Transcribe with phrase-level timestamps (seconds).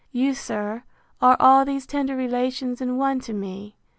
[0.11, 0.81] —You, sir,
[1.21, 3.75] are all these tender relations in one to me!